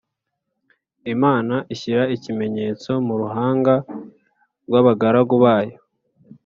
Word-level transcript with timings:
Imana 1.13 1.55
ishyira 1.73 2.03
ikimenyetso 2.15 2.89
mu 3.07 3.13
ruhanga 3.21 3.73
rw’abagaragu 4.67 5.35
bayo 5.43 5.77